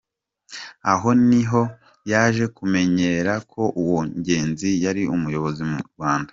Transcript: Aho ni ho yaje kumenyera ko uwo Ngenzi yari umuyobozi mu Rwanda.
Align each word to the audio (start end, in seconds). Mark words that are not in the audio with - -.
Aho 0.91 1.09
ni 1.29 1.41
ho 1.49 1.61
yaje 2.11 2.45
kumenyera 2.57 3.33
ko 3.51 3.61
uwo 3.81 3.99
Ngenzi 4.19 4.69
yari 4.83 5.01
umuyobozi 5.15 5.61
mu 5.71 5.79
Rwanda. 5.89 6.29